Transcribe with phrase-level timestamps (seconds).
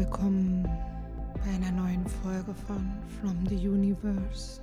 [0.00, 0.62] willkommen
[1.34, 4.62] bei einer neuen Folge von From the Universe.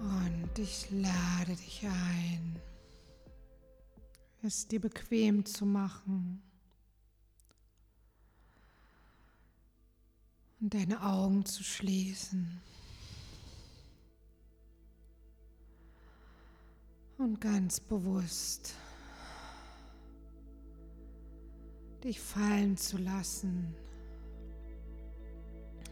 [0.00, 2.58] Und ich lade dich ein,
[4.42, 6.42] es dir bequem zu machen
[10.58, 12.62] und deine Augen zu schließen.
[17.18, 18.74] Und ganz bewusst
[22.04, 23.74] dich fallen zu lassen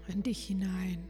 [0.08, 1.08] in dich hinein,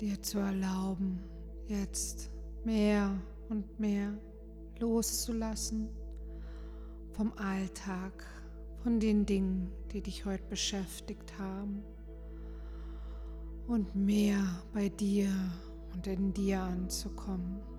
[0.00, 1.22] dir zu erlauben,
[1.68, 2.30] jetzt
[2.64, 3.16] mehr
[3.48, 4.12] und mehr
[4.80, 5.88] loszulassen
[7.12, 8.24] vom Alltag,
[8.82, 11.82] von den Dingen, die dich heute beschäftigt haben
[13.66, 15.30] und mehr bei dir
[15.92, 17.77] und in dir anzukommen.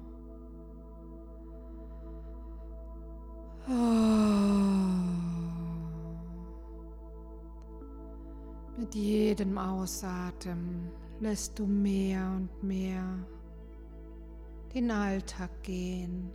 [8.77, 13.27] Mit jedem Ausatmen lässt du mehr und mehr
[14.73, 16.31] den Alltag gehen,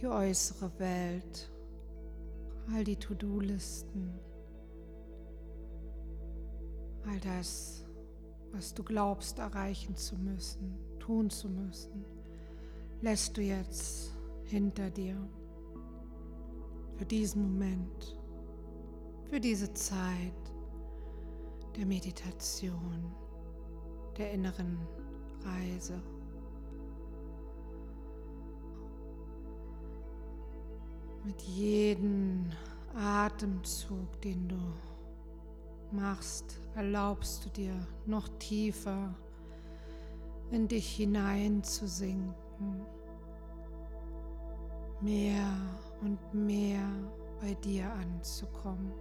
[0.00, 1.52] die äußere Welt,
[2.72, 4.18] all die To-Do-Listen,
[7.06, 7.84] all das,
[8.52, 12.13] was du glaubst erreichen zu müssen, tun zu müssen
[13.04, 15.14] lässt du jetzt hinter dir
[16.96, 18.18] für diesen Moment,
[19.28, 20.32] für diese Zeit
[21.76, 23.14] der Meditation,
[24.16, 24.78] der inneren
[25.42, 26.00] Reise.
[31.26, 32.50] Mit jedem
[32.94, 34.72] Atemzug, den du
[35.92, 39.14] machst, erlaubst du dir noch tiefer
[40.50, 42.43] in dich hineinzusinken
[45.00, 45.46] mehr
[46.00, 46.88] und mehr
[47.40, 48.92] bei dir anzukommen.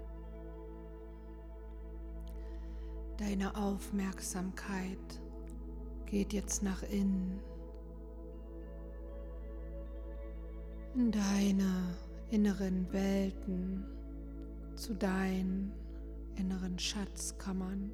[3.17, 5.21] Deine Aufmerksamkeit
[6.05, 7.39] geht jetzt nach innen,
[10.95, 11.95] in deine
[12.29, 13.85] inneren Welten,
[14.75, 15.71] zu deinen
[16.35, 17.93] inneren Schatzkammern.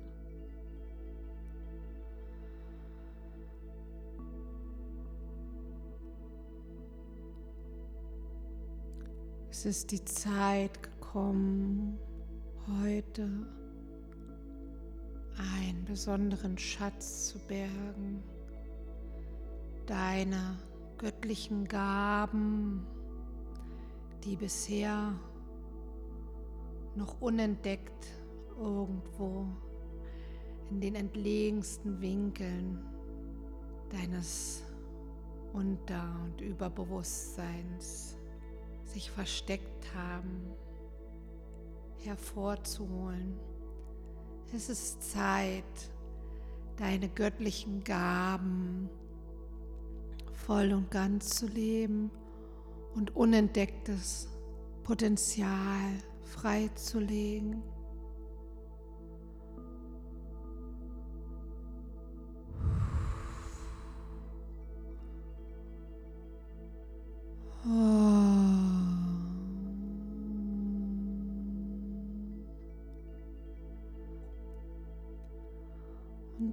[9.59, 12.00] Es ist die Zeit gekommen,
[12.81, 13.30] heute
[15.36, 18.24] einen besonderen Schatz zu bergen,
[19.86, 20.58] deine
[20.98, 22.88] göttlichen Gaben,
[24.24, 25.19] die bisher
[26.96, 28.08] noch unentdeckt
[28.58, 29.46] irgendwo
[30.69, 32.80] in den entlegensten Winkeln
[33.90, 34.64] deines
[35.52, 38.19] Unter- und Überbewusstseins
[38.89, 40.51] sich versteckt haben,
[42.03, 43.39] hervorzuholen.
[44.53, 45.63] Es ist Zeit,
[46.77, 48.89] deine göttlichen Gaben
[50.33, 52.09] voll und ganz zu leben
[52.95, 54.27] und unentdecktes
[54.83, 57.61] Potenzial freizulegen.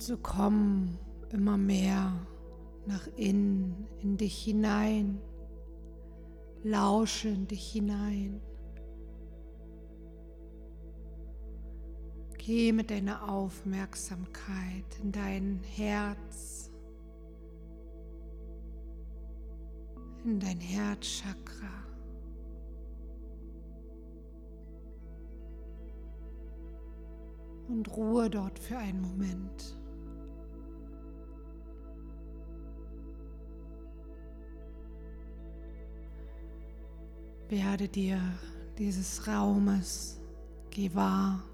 [0.06, 0.98] Und so komm
[1.30, 2.14] immer mehr
[2.86, 5.20] nach innen, in dich hinein.
[6.62, 8.40] Lausche in dich hinein.
[12.38, 16.70] Geh mit deiner Aufmerksamkeit in dein Herz,
[20.24, 21.84] in dein Herzchakra.
[27.66, 29.76] Und ruhe dort für einen Moment.
[37.48, 38.20] Werde dir
[38.76, 40.20] dieses Raumes
[40.70, 41.44] gewahr.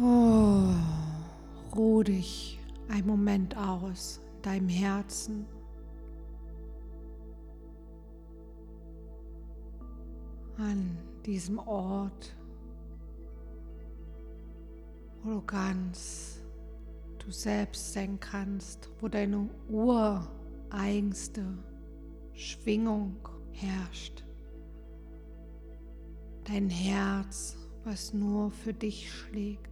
[0.00, 0.72] Oh,
[1.74, 5.44] ruh dich einen Moment aus in deinem Herzen.
[10.56, 10.96] An
[11.26, 12.36] diesem Ort,
[15.24, 16.37] wo du ganz
[17.28, 21.44] du selbst sein kannst, wo deine ureigenste
[22.32, 23.16] Schwingung
[23.52, 24.24] herrscht.
[26.44, 29.68] Dein Herz, was nur für dich schlägt.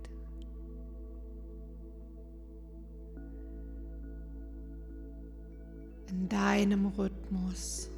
[6.09, 7.91] in deinem Rhythmus.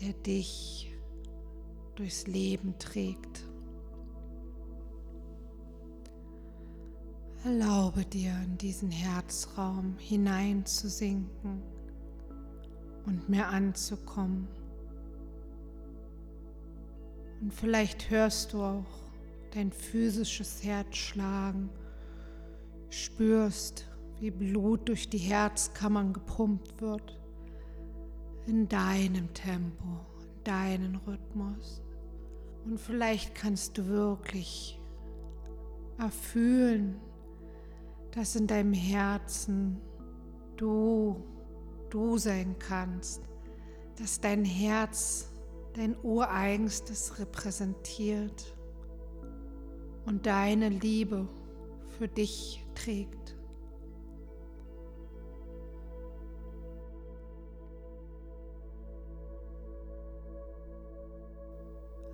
[0.00, 0.92] der dich
[1.94, 3.51] durchs Leben trägt.
[7.44, 11.60] Erlaube dir in diesen Herzraum hineinzusinken
[13.04, 14.46] und mehr anzukommen.
[17.40, 18.86] Und vielleicht hörst du auch
[19.52, 21.68] dein physisches Herz schlagen,
[22.90, 23.88] spürst,
[24.20, 27.18] wie Blut durch die Herzkammern gepumpt wird,
[28.46, 31.82] in deinem Tempo, in deinen Rhythmus.
[32.64, 34.80] Und vielleicht kannst du wirklich
[35.98, 37.00] erfühlen,
[38.12, 39.80] dass in deinem Herzen
[40.56, 41.22] du,
[41.90, 43.22] du sein kannst,
[43.98, 45.28] dass dein Herz
[45.74, 48.56] dein Ureigenstes repräsentiert
[50.04, 51.28] und deine Liebe
[51.98, 53.36] für dich trägt.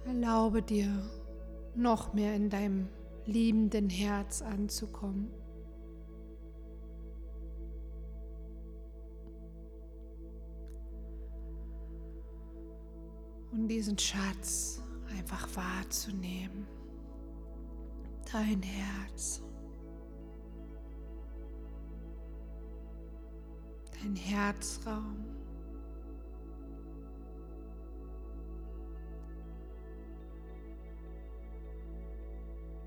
[0.05, 0.89] Erlaube dir,
[1.75, 2.89] noch mehr in deinem
[3.27, 5.31] liebenden Herz anzukommen.
[13.59, 16.65] Und diesen Schatz einfach wahrzunehmen.
[18.31, 19.43] Dein Herz.
[24.01, 25.25] Dein Herzraum.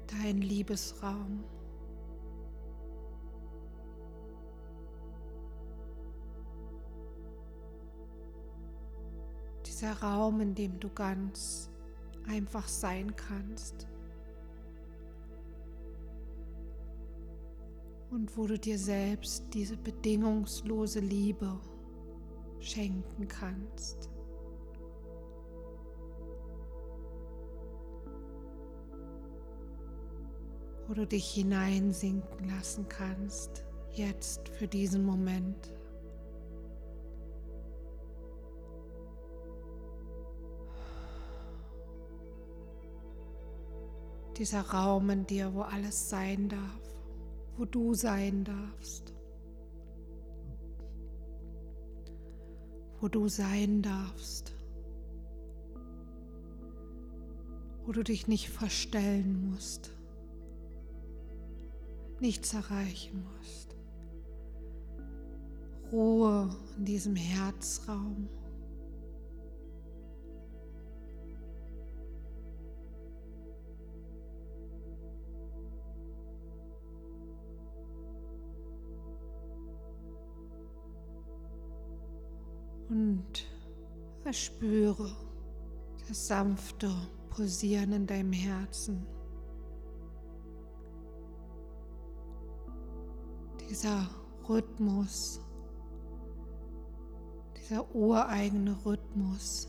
[0.08, 1.44] Dein Liebesraum.
[9.82, 11.72] Dieser Raum, in dem du ganz
[12.28, 13.88] einfach sein kannst.
[18.12, 21.60] Und wo du dir selbst diese bedingungslose Liebe
[22.60, 24.10] schenken kannst.
[30.88, 33.64] Wo du dich hineinsinken lassen kannst,
[33.94, 35.74] jetzt für diesen Moment.
[44.38, 46.96] Dieser Raum in dir, wo alles sein darf,
[47.58, 49.14] wo du sein darfst,
[53.00, 54.54] wo du sein darfst,
[57.86, 59.92] wo du dich nicht verstellen musst,
[62.20, 63.76] nichts erreichen musst.
[65.92, 68.30] Ruhe in diesem Herzraum.
[83.22, 83.46] Und
[84.26, 85.12] erspüre
[86.08, 86.92] das sanfte
[87.30, 89.06] Pulsieren in deinem Herzen.
[93.70, 94.10] Dieser
[94.50, 95.40] Rhythmus,
[97.56, 99.68] dieser ureigene Rhythmus.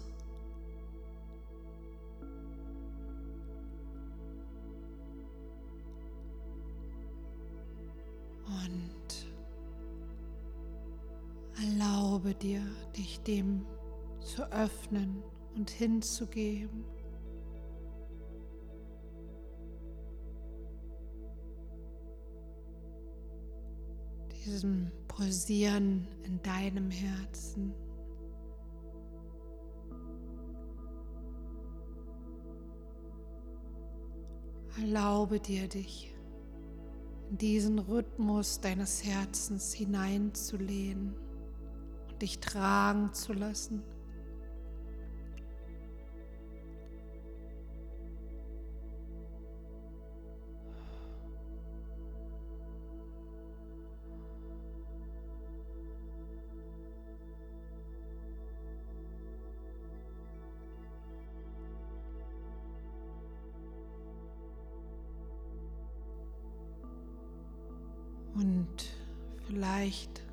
[11.63, 12.63] Erlaube dir,
[12.97, 13.67] dich dem
[14.21, 15.23] zu öffnen
[15.55, 16.85] und hinzugeben.
[24.45, 27.75] Diesem Pulsieren in deinem Herzen.
[34.81, 36.15] Erlaube dir, dich
[37.31, 41.22] in diesen Rhythmus deines Herzens hineinzulehnen
[42.23, 43.83] dich tragen zu lassen.
[68.35, 68.87] Und
[69.47, 70.32] vielleicht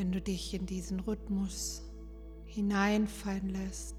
[0.00, 1.82] wenn du dich in diesen Rhythmus
[2.46, 3.96] hineinfallen lässt,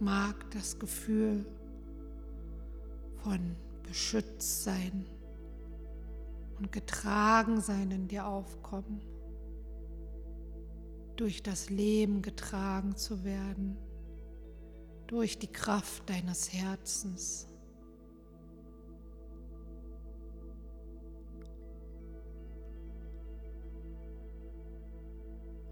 [0.00, 1.44] mag das Gefühl
[3.22, 5.06] von Beschütztsein
[6.56, 9.02] und Getragensein in dir aufkommen,
[11.16, 13.76] durch das Leben getragen zu werden,
[15.08, 17.48] durch die Kraft deines Herzens.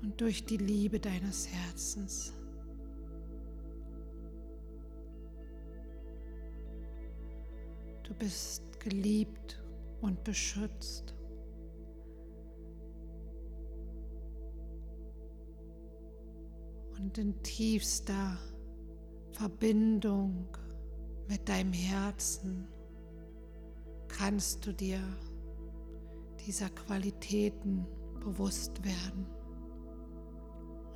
[0.05, 2.35] Und durch die Liebe deines Herzens.
[8.03, 9.63] Du bist geliebt
[10.03, 11.15] und beschützt.
[16.99, 18.37] Und in tiefster
[19.33, 20.55] Verbindung
[21.29, 22.69] mit deinem Herzen
[24.09, 25.01] kannst du dir
[26.47, 27.87] dieser Qualitäten
[28.21, 29.34] bewusst werden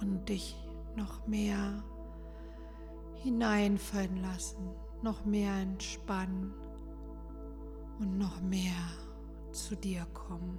[0.00, 0.56] und dich
[0.96, 1.82] noch mehr
[3.22, 4.70] hineinfallen lassen,
[5.02, 6.54] noch mehr entspannen
[7.98, 8.74] und noch mehr
[9.52, 10.58] zu dir kommen.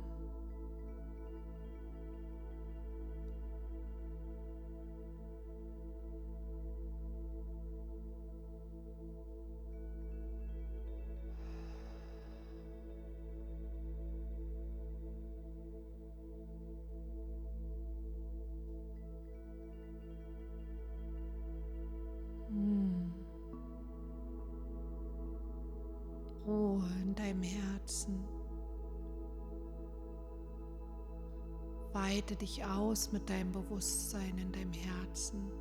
[32.42, 35.52] Dich aus mit deinem Bewusstsein in deinem Herzen.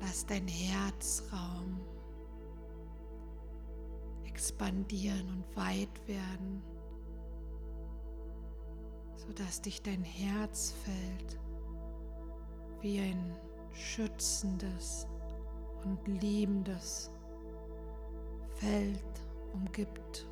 [0.00, 1.80] Lass dein Herzraum
[4.24, 6.62] expandieren und weit werden,
[9.14, 11.38] sodass dich dein Herzfeld
[12.80, 13.36] wie ein
[13.72, 15.06] schützendes
[15.84, 17.10] und liebendes
[18.54, 20.26] Feld umgibt.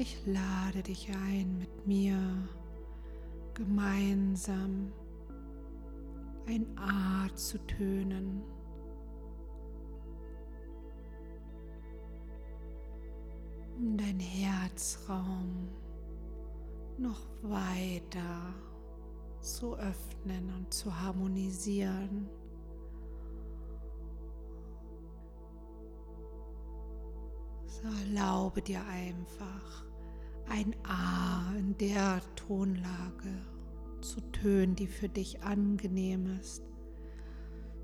[0.00, 2.16] Ich lade dich ein, mit mir
[3.52, 4.92] gemeinsam
[6.46, 8.44] ein A zu tönen.
[13.76, 15.68] um dein Herzraum
[16.96, 18.54] noch weiter
[19.40, 22.28] zu öffnen und zu harmonisieren.
[27.66, 29.87] So erlaube dir einfach
[30.48, 33.44] ein A in der Tonlage
[34.00, 36.62] zu tönen, die für dich angenehm ist.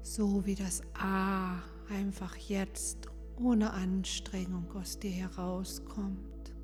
[0.03, 3.09] So wie das A einfach jetzt
[3.41, 6.55] ohne Anstrengung aus dir herauskommt.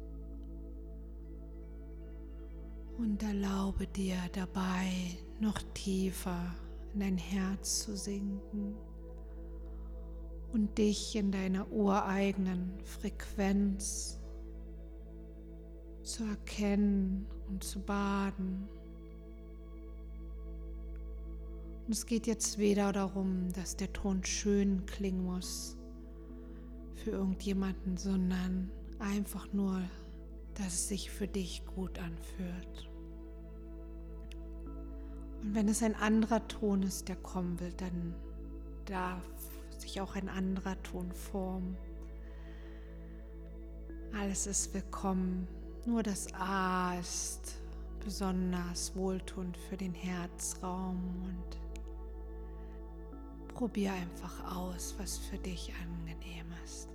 [2.99, 4.93] Und erlaube dir dabei
[5.41, 6.55] noch tiefer
[6.93, 8.75] in dein Herz zu sinken
[10.53, 14.20] und dich in deiner ureigenen Frequenz
[16.03, 18.69] zu erkennen und zu baden.
[21.87, 25.77] Und es geht jetzt weder darum, dass der Ton schön klingen muss
[26.95, 29.83] für irgendjemanden, sondern einfach nur,
[30.55, 32.91] dass es sich für dich gut anfühlt.
[35.43, 38.15] Und wenn es ein anderer Ton ist, der kommen will, dann
[38.85, 39.25] darf
[39.79, 41.77] sich auch ein anderer Ton formen.
[44.13, 45.49] Alles ist willkommen.
[45.87, 47.57] Nur das A ist
[48.05, 51.59] besonders wohltuend für den Herzraum und
[53.55, 56.89] probier einfach aus, was für dich angenehm ist.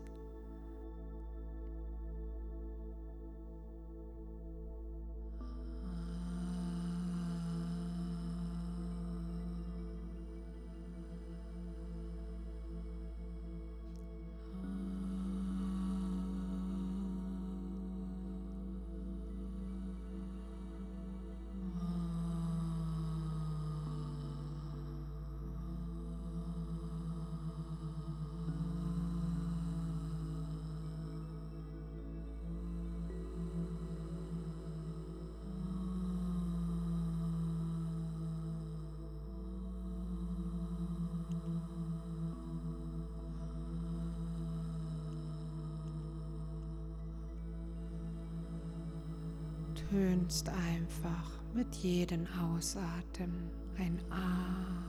[49.95, 54.84] Tönst einfach mit jedem Ausatmen ein A.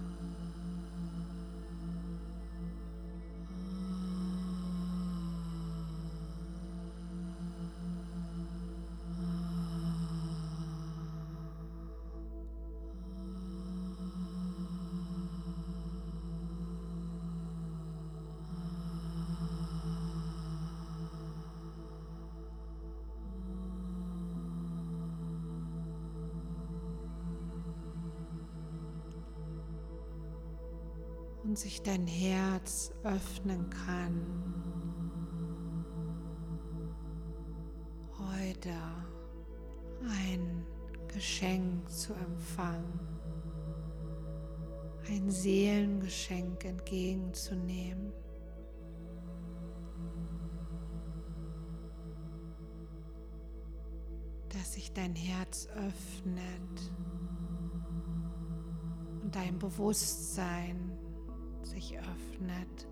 [31.56, 34.54] sich dein Herz öffnen kann.
[38.18, 38.72] Heute
[40.06, 40.66] ein
[41.08, 43.00] Geschenk zu empfangen,
[45.08, 48.12] ein Seelengeschenk entgegenzunehmen.
[54.48, 56.92] dass sich dein Herz öffnet
[59.22, 60.95] und dein Bewusstsein
[61.66, 62.88] sich öffnet.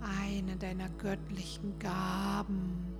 [0.00, 2.94] Eine deiner göttlichen Gaben,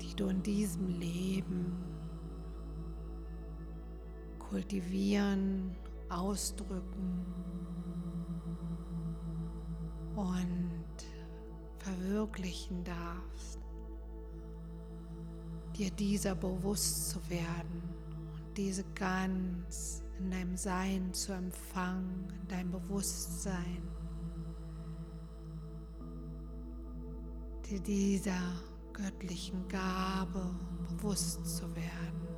[0.00, 1.72] die du in diesem Leben
[4.38, 5.74] kultivieren,
[6.08, 7.24] ausdrücken
[10.14, 10.84] und
[11.78, 13.60] verwirklichen darfst,
[15.76, 17.95] dir dieser bewusst zu werden
[18.56, 23.82] diese ganz in deinem Sein zu empfangen, in deinem Bewusstsein,
[27.68, 30.54] dir dieser göttlichen Gabe
[30.88, 32.28] bewusst zu werden,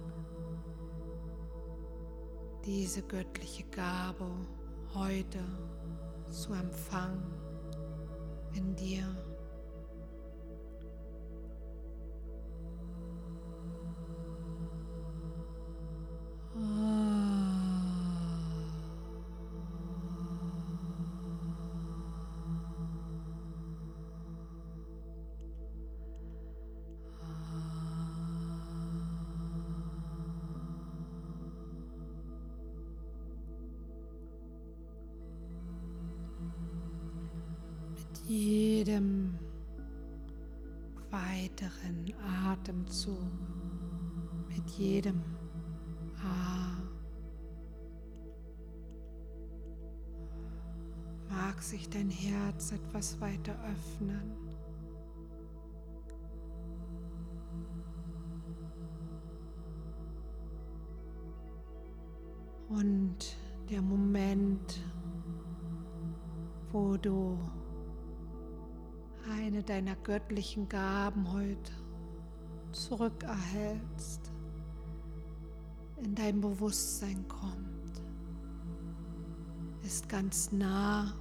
[2.65, 4.27] diese göttliche Gabe
[4.95, 5.45] heute
[6.31, 7.33] zu empfangen
[8.55, 9.28] in dir.
[42.89, 43.19] Atemzug,
[44.49, 45.23] mit jedem
[46.25, 46.79] A
[51.29, 54.33] mag sich dein Herz etwas weiter öffnen.
[62.71, 63.37] Und
[63.69, 64.81] der Moment,
[66.73, 67.39] wo du
[69.31, 71.73] eine deiner göttlichen Gaben heute
[72.89, 74.33] zurückerhältst,
[76.03, 78.03] in dein Bewusstsein kommt,
[79.85, 81.13] ist ganz nah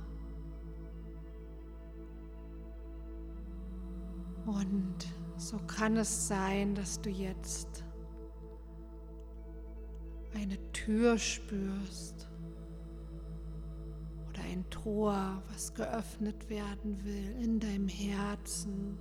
[4.45, 4.95] und
[5.37, 7.83] so kann es sein, dass du jetzt
[10.33, 12.27] eine Tür spürst
[14.47, 18.97] ein Tor, was geöffnet werden will in deinem Herzen.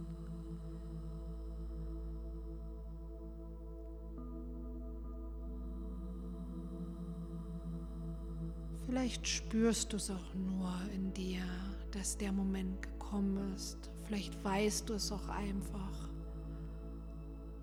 [8.97, 11.43] Vielleicht spürst du es auch nur in dir,
[11.91, 13.91] dass der Moment gekommen ist.
[14.07, 16.09] Vielleicht weißt du es auch einfach,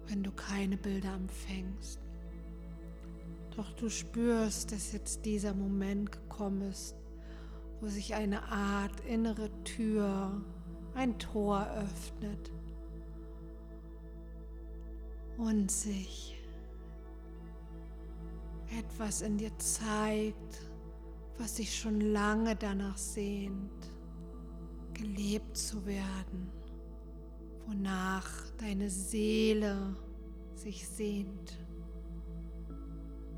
[0.05, 1.99] wenn du keine Bilder empfängst.
[3.55, 6.95] Doch du spürst, dass jetzt dieser Moment gekommen ist,
[7.81, 10.39] wo sich eine Art innere Tür,
[10.93, 12.51] ein Tor öffnet
[15.39, 16.39] und sich
[18.77, 20.72] etwas in dir zeigt,
[21.43, 23.91] was sich schon lange danach sehnt,
[24.93, 26.49] gelebt zu werden,
[27.67, 29.95] wonach deine Seele
[30.55, 31.59] sich sehnt,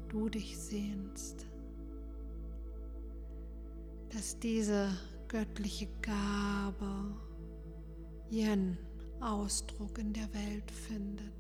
[0.10, 1.48] du dich sehnst
[4.15, 4.89] dass diese
[5.28, 7.18] göttliche Gabe
[8.30, 8.78] ihren
[9.20, 11.34] Ausdruck in der Welt findet.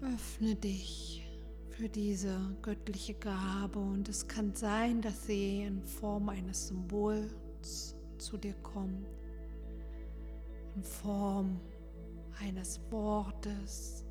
[0.00, 1.26] Öffne dich
[1.70, 8.36] für diese göttliche Gabe und es kann sein, dass sie in Form eines Symbols zu
[8.36, 9.06] dir kommt,
[10.74, 11.60] in Form
[12.40, 14.06] eines Wortes.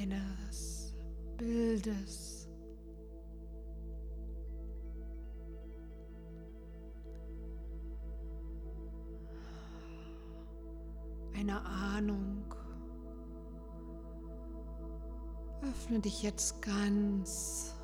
[0.00, 0.94] eines
[1.36, 2.27] Bildes.
[11.38, 12.42] Eine Ahnung.
[15.62, 17.76] Öffne dich jetzt ganz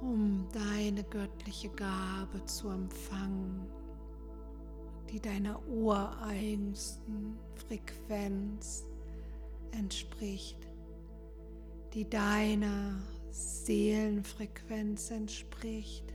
[0.00, 3.66] um deine göttliche Gabe zu empfangen,
[5.10, 8.86] die deiner ureigensten Frequenz
[9.72, 10.68] entspricht,
[11.92, 16.14] die deiner Seelenfrequenz entspricht.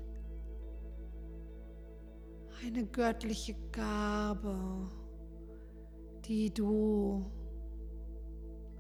[2.66, 4.90] Eine göttliche Gabe,
[6.30, 7.26] die du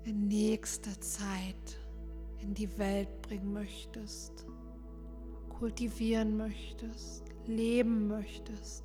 [0.03, 1.79] in nächster Zeit
[2.37, 4.45] in die Welt bringen möchtest,
[5.49, 8.83] kultivieren möchtest, leben möchtest.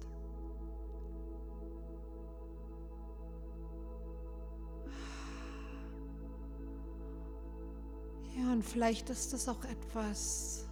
[8.34, 10.66] Ja, und vielleicht ist das auch etwas,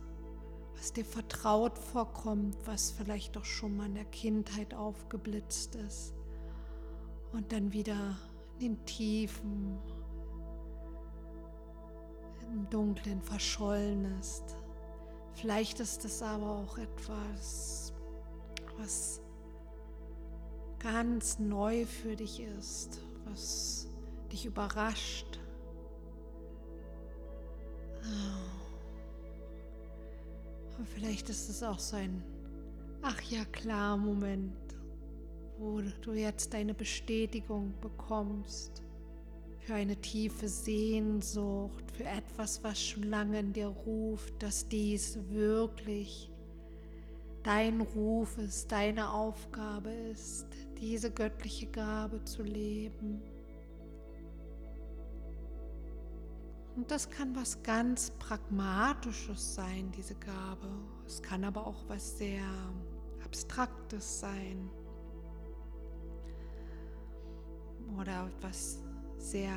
[0.74, 6.14] was dir vertraut vorkommt, was vielleicht auch schon mal in der Kindheit aufgeblitzt ist
[7.32, 8.16] und dann wieder
[8.58, 9.78] in den Tiefen,
[12.52, 14.56] im Dunklen verschollen ist.
[15.34, 17.94] Vielleicht ist es aber auch etwas,
[18.78, 19.20] was
[20.78, 23.88] ganz neu für dich ist, was
[24.30, 25.38] dich überrascht.
[30.78, 32.22] Und vielleicht ist es auch so ein
[33.04, 34.52] Ach ja klar Moment,
[35.62, 38.82] wo du jetzt deine Bestätigung bekommst
[39.60, 46.32] für eine tiefe Sehnsucht, für etwas, was schon lange in dir ruft, dass dies wirklich
[47.44, 50.46] dein Ruf ist, deine Aufgabe ist,
[50.80, 53.22] diese göttliche Gabe zu leben.
[56.74, 60.68] Und das kann was ganz Pragmatisches sein, diese Gabe.
[61.06, 62.42] Es kann aber auch was sehr
[63.24, 64.70] Abstraktes sein.
[67.98, 68.82] Oder was
[69.18, 69.54] sehr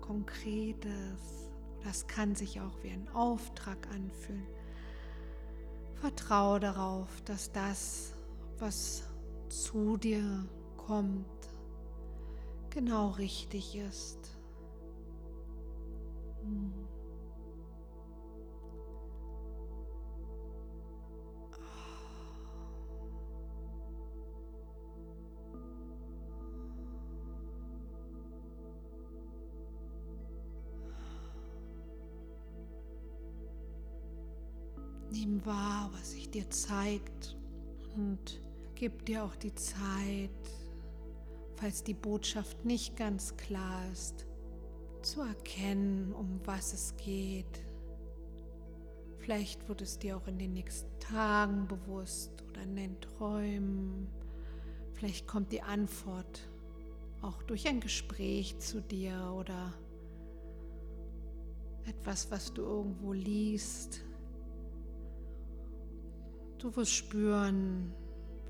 [0.00, 1.50] Konkretes.
[1.84, 4.46] Das kann sich auch wie ein Auftrag anfühlen.
[5.94, 8.14] Vertraue darauf, dass das,
[8.58, 9.04] was
[9.48, 11.26] zu dir kommt,
[12.70, 14.37] genau richtig ist.
[35.48, 37.36] Wahr, was sich dir zeigt
[37.96, 38.40] und
[38.74, 40.30] gib dir auch die Zeit,
[41.56, 44.26] falls die Botschaft nicht ganz klar ist,
[45.02, 47.64] zu erkennen, um was es geht.
[49.16, 54.06] Vielleicht wird es dir auch in den nächsten Tagen bewusst oder in den Träumen.
[54.92, 56.48] Vielleicht kommt die Antwort
[57.22, 59.72] auch durch ein Gespräch zu dir oder
[61.86, 64.04] etwas, was du irgendwo liest.
[66.58, 67.94] Du wirst spüren,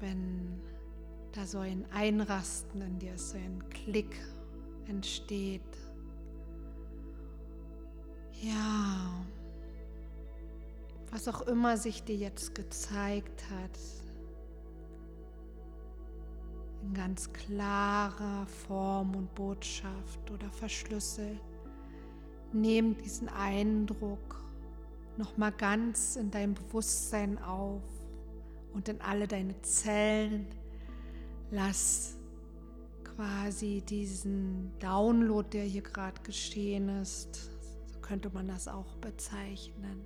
[0.00, 0.60] wenn
[1.32, 4.18] da so ein Einrasten in dir, so ein Klick
[4.86, 5.60] entsteht.
[8.40, 9.26] Ja,
[11.10, 13.78] was auch immer sich dir jetzt gezeigt hat,
[16.82, 21.40] in ganz klarer Form und Botschaft oder verschlüsselt,
[22.52, 24.42] nimm diesen Eindruck
[25.18, 27.82] nochmal ganz in dein Bewusstsein auf
[28.72, 30.46] und in alle deine Zellen.
[31.50, 32.16] Lass
[33.04, 37.50] quasi diesen Download, der hier gerade geschehen ist,
[38.02, 40.02] könnte man das auch bezeichnen.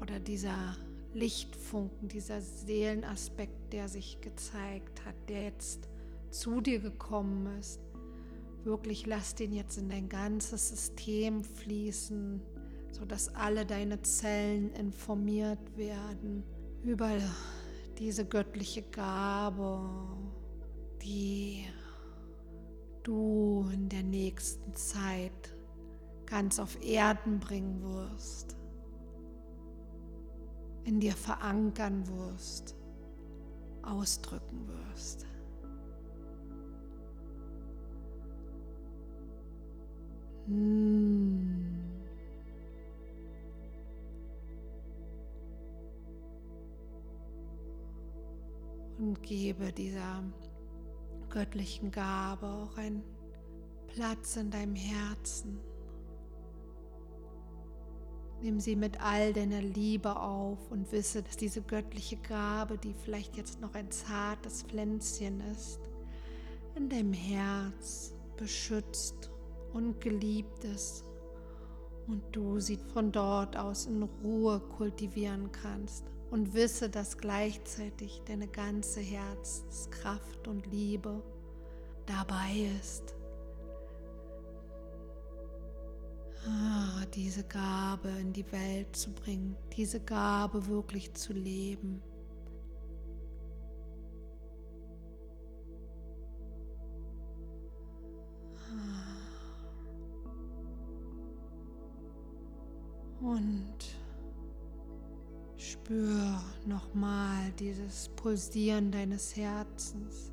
[0.00, 0.76] Oder dieser
[1.14, 5.88] Lichtfunken, dieser Seelenaspekt, der sich gezeigt hat, der jetzt
[6.30, 7.80] zu dir gekommen ist.
[8.64, 12.42] Wirklich lass den jetzt in dein ganzes System fließen,
[12.90, 16.42] sodass alle deine Zellen informiert werden
[16.82, 17.10] über
[17.98, 19.80] diese göttliche Gabe,
[21.02, 21.64] die
[23.02, 25.54] du in der nächsten Zeit
[26.26, 28.56] ganz auf Erden bringen wirst,
[30.84, 32.76] in dir verankern wirst,
[33.82, 35.26] ausdrücken wirst.
[40.46, 41.77] Hm.
[48.98, 50.24] Und gebe dieser
[51.30, 53.04] göttlichen Gabe auch einen
[53.86, 55.60] Platz in deinem Herzen.
[58.42, 63.36] Nimm sie mit all deiner Liebe auf und wisse, dass diese göttliche Gabe, die vielleicht
[63.36, 65.80] jetzt noch ein zartes Pflänzchen ist,
[66.74, 69.30] in deinem Herz beschützt
[69.72, 71.04] und geliebt ist
[72.06, 78.48] und du sie von dort aus in Ruhe kultivieren kannst und wisse, dass gleichzeitig deine
[78.48, 81.22] ganze Herzenskraft und Liebe
[82.06, 83.18] dabei ist
[86.46, 92.02] Ah, diese Gabe in die Welt zu bringen, diese Gabe wirklich zu leben.
[103.20, 103.77] Und
[105.72, 110.32] spür nochmal dieses Pulsieren deines Herzens.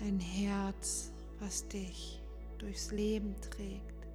[0.00, 2.22] Dein Herz, was dich
[2.58, 4.08] durchs Leben trägt.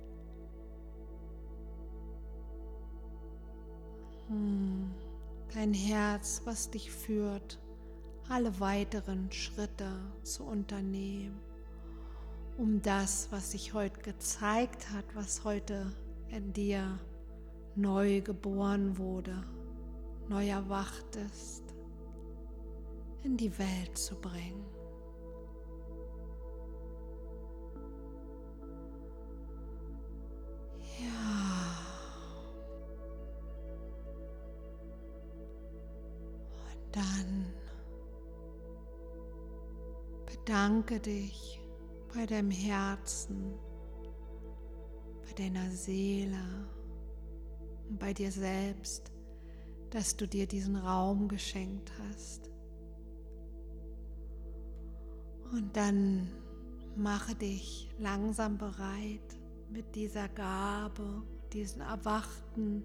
[4.27, 4.91] Hm.
[5.53, 7.59] Dein Herz, was dich führt,
[8.29, 9.91] alle weiteren Schritte
[10.23, 11.39] zu unternehmen
[12.57, 15.91] um das, was sich heute gezeigt hat, was heute
[16.29, 16.99] in dir
[17.75, 19.43] neu geboren wurde,
[20.29, 21.63] neu erwacht ist,
[23.23, 24.65] in die Welt zu bringen.
[36.93, 37.51] Dann
[40.27, 41.59] bedanke dich
[42.13, 43.55] bei deinem Herzen,
[45.25, 46.67] bei deiner Seele
[47.89, 49.11] und bei dir selbst,
[49.89, 52.49] dass du dir diesen Raum geschenkt hast.
[55.51, 56.31] Und dann
[56.95, 59.39] mache dich langsam bereit
[59.71, 62.83] mit dieser Gabe, diesem erwachten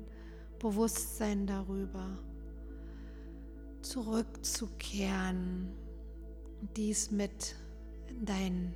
[0.58, 2.18] Bewusstsein darüber,
[3.80, 5.72] zurückzukehren
[6.60, 7.56] und dies mit
[8.08, 8.74] in dein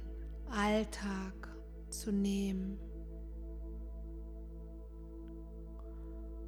[0.48, 1.54] Alltag
[1.90, 2.78] zu nehmen.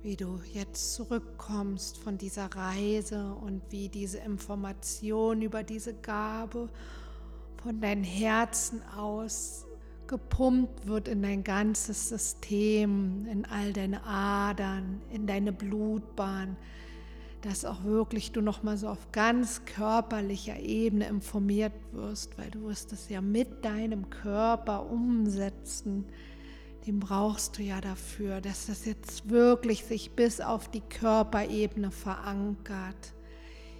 [0.04, 6.68] Wie du jetzt zurückkommst von dieser Reise und wie diese Information über diese Gabe
[7.62, 9.64] von deinem Herzen aus
[10.06, 16.58] gepumpt wird in dein ganzes System, in all deine Adern, in deine Blutbahn,
[17.40, 22.64] dass auch wirklich du noch mal so auf ganz körperlicher Ebene informiert wirst, weil du
[22.64, 26.04] wirst es ja mit deinem Körper umsetzen.
[26.86, 33.14] Den brauchst du ja dafür, dass das jetzt wirklich sich bis auf die Körperebene verankert.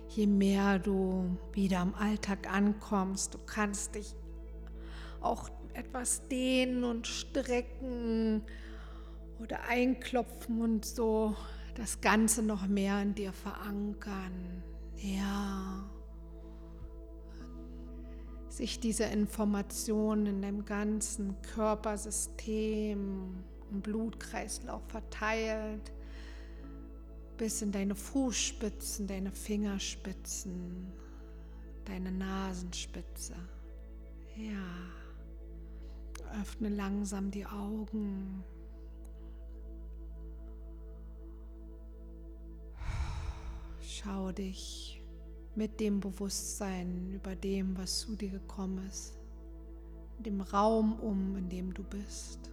[0.09, 4.15] Je mehr du wieder im Alltag ankommst, du kannst dich
[5.21, 8.43] auch etwas dehnen und strecken
[9.39, 11.37] oder einklopfen und so
[11.75, 14.63] das Ganze noch mehr in dir verankern.
[14.97, 15.91] Ja.
[18.55, 25.93] Sich diese Informationen in deinem ganzen Körpersystem und Blutkreislauf verteilt,
[27.37, 30.93] bis in deine Fußspitzen, deine Fingerspitzen,
[31.85, 33.35] deine Nasenspitze.
[34.37, 34.93] Ja.
[36.41, 38.45] Öffne langsam die Augen.
[43.81, 45.04] Schau dich
[45.57, 49.17] mit dem Bewusstsein über dem, was zu dir gekommen ist,
[50.19, 52.51] dem Raum um, in dem du bist.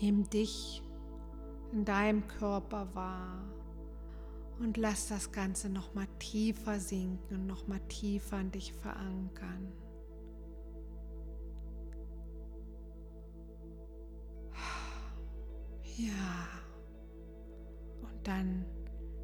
[0.00, 0.82] Nimm dich
[1.72, 3.42] in deinem Körper wahr
[4.58, 9.72] und lass das Ganze noch mal tiefer sinken und noch mal tiefer in dich verankern.
[15.96, 16.48] Ja.
[18.02, 18.64] Und dann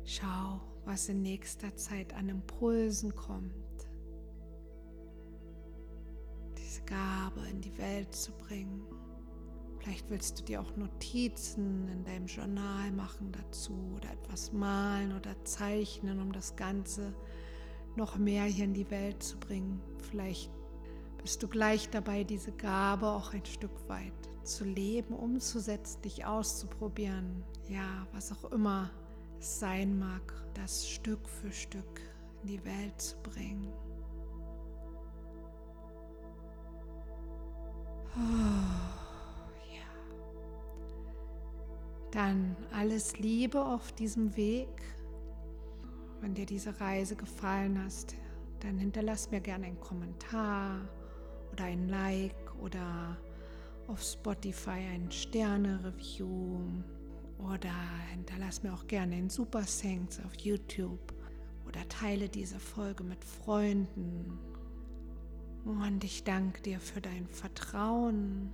[0.04, 3.54] schau, was in nächster Zeit an Impulsen kommt.
[6.56, 8.86] Diese Gabe in die Welt zu bringen.
[9.78, 15.44] Vielleicht willst du dir auch Notizen in deinem Journal machen dazu oder etwas malen oder
[15.44, 17.14] zeichnen, um das Ganze
[17.94, 19.80] noch mehr hier in die Welt zu bringen.
[20.10, 20.50] Vielleicht
[21.22, 27.44] bist du gleich dabei, diese Gabe auch ein Stück weit zu leben, umzusetzen, dich auszuprobieren,
[27.68, 28.90] ja, was auch immer
[29.38, 32.00] es sein mag, das Stück für Stück
[32.42, 33.72] in die Welt zu bringen.
[38.16, 38.20] Oh,
[39.74, 39.86] ja.
[42.12, 44.68] Dann alles Liebe auf diesem Weg.
[46.20, 48.16] Wenn dir diese Reise gefallen hast,
[48.60, 50.80] dann hinterlass mir gerne einen Kommentar
[51.52, 53.18] oder ein Like oder
[53.88, 56.60] auf Spotify ein Sterne-Review
[57.38, 57.72] oder
[58.10, 61.14] hinterlass mir auch gerne ein Super Thanks auf YouTube
[61.66, 64.38] oder teile diese Folge mit Freunden.
[65.64, 68.52] Und ich danke dir für dein Vertrauen,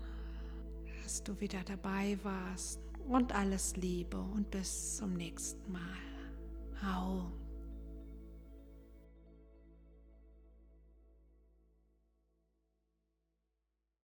[1.03, 5.81] dass du wieder dabei warst und alles Liebe und bis zum nächsten Mal.
[6.83, 7.42] Au.